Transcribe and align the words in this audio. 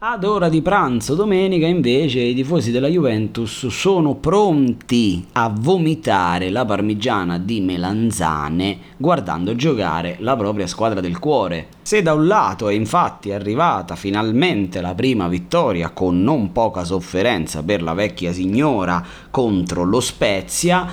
Ad 0.00 0.22
ora 0.22 0.48
di 0.48 0.62
pranzo 0.62 1.16
domenica 1.16 1.66
invece 1.66 2.20
i 2.20 2.32
tifosi 2.32 2.70
della 2.70 2.86
Juventus 2.86 3.66
sono 3.66 4.14
pronti 4.14 5.26
a 5.32 5.52
vomitare 5.52 6.50
la 6.50 6.64
parmigiana 6.64 7.36
di 7.36 7.60
melanzane 7.60 8.78
guardando 8.96 9.56
giocare 9.56 10.14
la 10.20 10.36
propria 10.36 10.68
squadra 10.68 11.00
del 11.00 11.18
cuore. 11.18 11.66
Se 11.82 12.00
da 12.00 12.12
un 12.12 12.28
lato 12.28 12.68
è 12.68 12.74
infatti 12.74 13.32
arrivata 13.32 13.96
finalmente 13.96 14.80
la 14.80 14.94
prima 14.94 15.26
vittoria 15.26 15.90
con 15.90 16.22
non 16.22 16.52
poca 16.52 16.84
sofferenza 16.84 17.64
per 17.64 17.82
la 17.82 17.94
vecchia 17.94 18.32
signora 18.32 19.04
contro 19.32 19.82
lo 19.82 19.98
Spezia, 19.98 20.86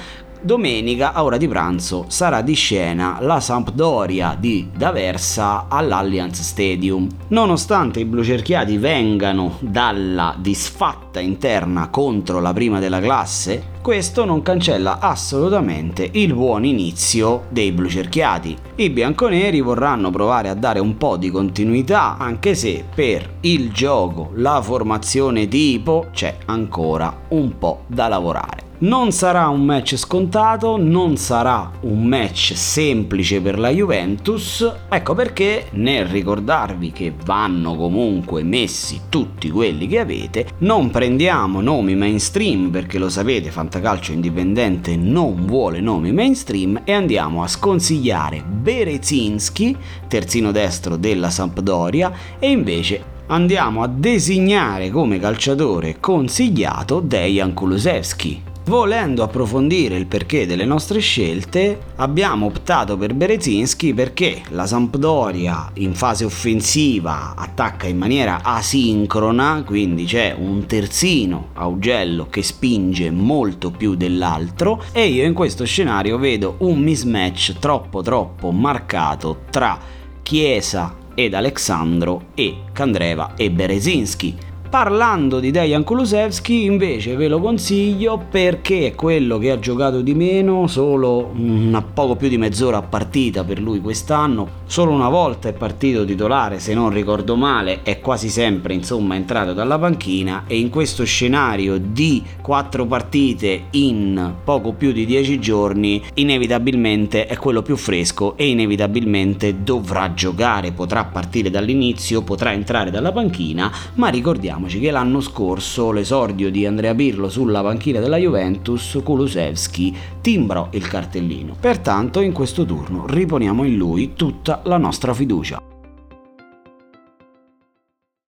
Domenica 0.46 1.14
a 1.14 1.23
ora 1.23 1.38
di 1.38 1.48
pranzo 1.48 2.05
sarà 2.07 2.43
di 2.43 2.54
scena 2.54 3.18
la 3.20 3.39
Sampdoria 3.39 4.38
di 4.39 4.70
D'Aversa 4.71 5.66
all'Allianz 5.68 6.39
Stadium. 6.39 7.07
Nonostante 7.30 8.02
i 8.02 8.05
blucerchiati 8.05 8.77
vengano 8.77 9.58
dalla 9.59 10.36
disfatta 10.38 11.20
interna 11.20 11.89
contro 11.89 12.39
la 12.41 12.53
prima 12.53 12.77
della 12.77 13.00
classe, 13.00 13.70
questo 13.81 14.23
non 14.23 14.44
cancella 14.44 15.00
assolutamente 15.00 16.08
il 16.12 16.36
buon 16.36 16.64
inizio 16.64 17.45
dei 17.50 17.72
blucerchiati. 17.72 18.55
I 18.75 18.91
bianconeri 18.91 19.62
vorranno 19.62 20.12
provare 20.12 20.50
a 20.50 20.53
dare 20.53 20.77
un 20.77 20.95
po' 20.95 21.17
di 21.17 21.31
continuità, 21.31 22.17
anche 22.20 22.53
se 22.53 22.86
per 22.94 23.38
il 23.41 23.72
gioco, 23.72 24.30
la 24.36 24.62
formazione 24.62 25.48
tipo 25.48 26.05
c'è 26.12 26.38
ancora 26.45 27.22
un 27.30 27.58
po' 27.58 27.86
da 27.88 28.08
lavorare. 28.08 28.64
Non 28.85 29.12
sarà 29.12 29.48
un 29.48 29.66
match 29.66 29.95
scontato, 29.95 30.77
non 30.77 31.17
sarà 31.17 31.71
un 31.81 32.05
match 32.05 32.52
semplice 32.55 33.41
per 33.41 33.58
la 33.58 33.70
Juventus, 33.70 34.71
ecco 34.88 35.16
perché 35.16 35.70
nel 35.71 36.05
ricordarvi 36.05 36.91
che 36.91 37.11
vanno 37.25 37.75
comunque 37.75 38.44
messi 38.44 39.02
tutti 39.09 39.49
quelli 39.49 39.88
che 39.88 39.98
avete, 39.98 40.49
non 40.59 40.91
prendiamo 40.91 41.61
nomi 41.61 41.95
mainstream 41.95 42.70
perché 42.70 43.00
lo 43.00 43.09
sapete, 43.09 43.50
Fantacalcio 43.50 44.11
Indipendente 44.11 44.95
non 44.95 45.47
vuole 45.47 45.81
nomi 45.81 46.11
mainstream 46.11 46.81
e 46.83 46.94
andiamo 46.94 47.41
a 47.41 47.47
sconsigliare 47.47 48.44
Berezinski, 48.44 49.75
terzino 50.08 50.52
destro 50.52 50.95
della 50.95 51.31
Sampdoria, 51.31 52.11
e 52.38 52.52
invece 52.52 53.03
andiamo 53.28 53.81
a 53.81 53.88
designare 53.88 54.91
come 54.91 55.17
calciatore 55.17 56.00
consigliato 56.00 57.00
Dejan 57.00 57.52
Kulusevski 57.56 58.53
Volendo 58.67 59.21
approfondire 59.21 59.95
il 59.95 60.08
perché 60.08 60.47
delle 60.47 60.66
nostre 60.66 60.99
scelte, 60.99 61.80
abbiamo 61.97 62.47
optato 62.47 62.97
per 62.97 63.13
Berezinski 63.13 63.94
perché 63.94 64.41
la 64.49 64.66
Sampdoria 64.66 65.69
in 65.75 65.94
fase 65.94 66.25
offensiva 66.25 67.35
attacca 67.35 67.85
in 67.85 67.99
maniera 67.99 68.41
asincrona, 68.41 69.61
quindi 69.63 70.05
c'è 70.05 70.35
un 70.35 70.66
terzino 70.66 71.49
Augello 71.53 72.25
che 72.27 72.41
spinge 72.41 73.11
molto 73.11 73.69
più 73.69 73.94
dell'altro 73.94 74.83
e 74.91 75.09
io 75.09 75.25
in 75.25 75.33
questo 75.33 75.63
scenario 75.63 76.17
vedo 76.17 76.55
un 76.59 76.79
mismatch 76.79 77.59
troppo 77.59 78.02
troppo 78.02 78.50
marcato 78.50 79.41
tra 79.52 79.77
Chiesa 80.23 80.95
ed 81.13 81.35
Alexandro 81.35 82.29
e 82.33 82.63
Candreva 82.73 83.35
e 83.35 83.52
Berezinski 83.52 84.53
Parlando 84.76 85.40
di 85.40 85.52
Dejan 85.52 85.86
Kulusevski 85.86 86.66
invece 86.66 87.16
ve 87.16 87.30
lo 87.30 87.40
consiglio 87.40 88.22
perché 88.30 88.88
è 88.88 88.94
quello 88.94 89.38
che 89.38 89.52
ha 89.52 89.58
giocato 89.58 90.02
di 90.02 90.14
meno, 90.14 90.68
solo 90.68 91.31
una 91.34 91.81
poco 91.81 92.18
più 92.18 92.28
di 92.28 92.38
mezz'ora 92.38 92.80
a 92.80 92.81
partita 92.81 93.46
per 93.46 93.62
lui 93.62 93.80
quest'anno, 93.80 94.64
solo 94.66 94.92
una 94.92 95.08
volta 95.08 95.48
è 95.48 95.53
partito 95.53 96.03
titolare 96.03 96.59
se 96.59 96.73
non 96.73 96.90
ricordo 96.90 97.38
male, 97.38 97.84
è 97.84 98.02
quasi 98.02 98.28
sempre 98.28 98.73
insomma 98.73 99.16
entrato 99.16 99.53
dalla 99.53 99.80
panchina 99.80 100.44
e 100.46 100.58
in 100.58 100.70
questo 100.70 101.06
scenario 101.06 101.78
di 101.78 102.22
quattro 102.42 102.86
partite 102.86 103.68
in 103.72 104.34
poco 104.44 104.73
più 104.73 104.92
di 104.92 105.06
dieci 105.06 105.40
giorni 105.40 106.03
inevitabilmente 106.16 107.28
è 107.28 107.38
quello 107.38 107.62
più 107.62 107.78
fresco 107.78 108.35
e 108.35 108.50
inevitabilmente 108.50 109.64
dovrà 109.64 110.14
giocare, 110.14 110.74
potrà 110.74 111.06
partire 111.06 111.50
dall'inizio, 111.50 112.24
potrà 112.24 112.52
entrare 112.52 112.91
dalla 112.91 113.14
panchina, 113.14 113.72
ma 113.94 114.09
ricordiamo 114.09 114.64
ricordiamoci 114.66 114.80
che 114.80 114.92
l'anno 114.92 115.22
scorso 115.22 115.92
l'esordio 115.92 116.50
di 116.50 116.66
Andrea 116.66 116.94
Pirlo 116.94 117.30
sulla 117.30 117.62
panchina 117.62 118.00
della 118.00 118.18
Juventus, 118.18 119.00
Kulusevski 119.03 119.96
timbrò 120.22 120.68
il 120.72 120.88
cartellino. 120.88 121.56
Pertanto 121.59 122.20
in 122.20 122.34
questo 122.34 122.66
turno 122.66 123.06
riponiamo 123.08 123.64
in 123.64 123.76
lui 123.76 124.14
tutta 124.16 124.62
la 124.66 124.78
nostra 124.78 125.14
fiducia. 125.14 125.75